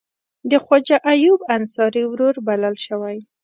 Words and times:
د 0.49 0.51
خواجه 0.63 0.97
ایوب 1.13 1.39
انصاري 1.55 2.03
ورور 2.07 2.35
بلل 2.47 2.75
شوی. 2.85 3.17